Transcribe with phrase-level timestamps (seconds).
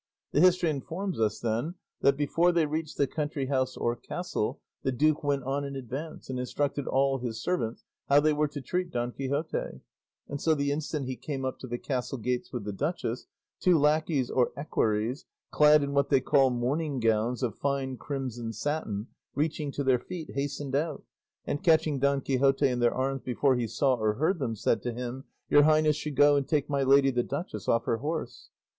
[0.31, 4.91] The history informs us, then, that before they reached the country house or castle, the
[4.91, 8.89] duke went on in advance and instructed all his servants how they were to treat
[8.89, 9.81] Don Quixote;
[10.27, 13.27] and so the instant he came up to the castle gates with the duchess,
[13.59, 19.05] two lackeys or equerries, clad in what they call morning gowns of fine crimson satin
[19.35, 21.03] reaching to their feet, hastened out,
[21.45, 24.93] and catching Don Quixote in their arms before he saw or heard them, said to
[24.93, 28.49] him, "Your highness should go and take my lady the duchess off her horse."